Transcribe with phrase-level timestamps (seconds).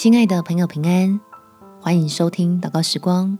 [0.00, 1.20] 亲爱的朋友，平安！
[1.78, 3.38] 欢迎收听祷告时光，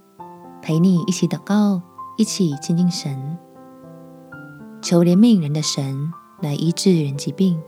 [0.60, 1.80] 陪你一起祷告，
[2.18, 3.38] 一起亲近神，
[4.82, 6.12] 求怜悯人的神
[6.42, 7.58] 来医治人疾病。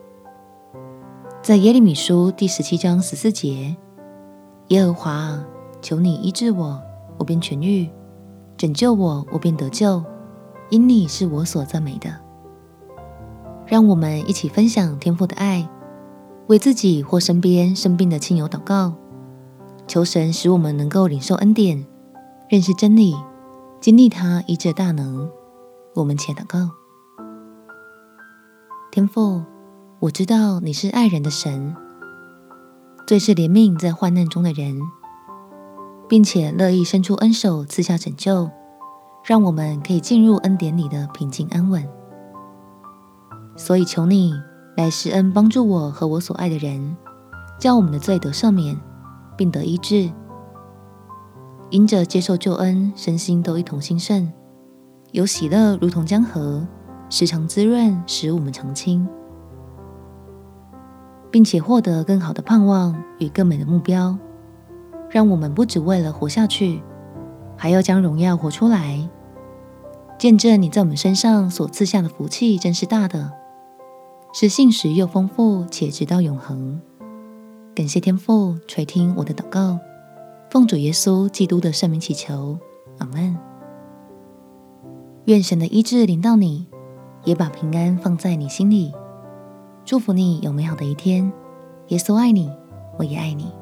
[1.41, 3.75] 在耶利米书第十七章十四节，
[4.69, 5.43] 耶和华，
[5.81, 6.79] 求你医治我，
[7.17, 7.89] 我便痊愈；
[8.59, 10.05] 拯救我，我便得救，
[10.69, 12.15] 因你是我所赞美的。
[13.67, 15.67] 让我们一起分享天父的爱，
[16.49, 18.95] 为自己或身边生病的亲友祷告，
[19.87, 21.87] 求神使我们能够领受恩典，
[22.49, 23.15] 认识真理，
[23.81, 25.31] 经历他医治大能。
[25.95, 26.71] 我们且祷告：
[28.91, 29.43] 天父，
[30.01, 31.75] 我知道你是爱人的神，
[33.07, 34.81] 最是怜悯在患难中的人，
[36.09, 38.51] 并且乐意伸出恩手赐下拯救，
[39.25, 41.87] 让我们可以进入恩典里的平静安稳。
[43.57, 44.33] 所以，求你
[44.77, 46.97] 来施恩帮助我和我所爱的人，
[47.59, 48.79] 叫我们的罪得赦免，
[49.37, 50.11] 并得医治。
[51.71, 54.31] 因着接受救恩，身心都一同兴盛，
[55.13, 56.67] 有喜乐如同江河，
[57.09, 59.07] 时常滋润，使我们澄清，
[61.31, 64.17] 并且获得更好的盼望与更美的目标，
[65.11, 66.83] 让我们不只为了活下去，
[67.57, 69.09] 还要将荣耀活出来，
[70.19, 73.42] 见证你在我们身上所赐下的福气真是大的。
[74.35, 76.81] 是信实又丰富，且直到永恒。
[77.75, 79.79] 感谢天父垂听我的祷告，
[80.51, 82.59] 奉主耶稣基督的圣名祈求，
[82.99, 83.37] 阿门。
[85.27, 86.67] 愿神的医治临到你，
[87.25, 88.93] 也把平安放在你心里。
[89.85, 91.31] 祝福你有美好的一天。
[91.89, 92.51] 耶稣爱你，
[92.99, 93.53] 我也爱你。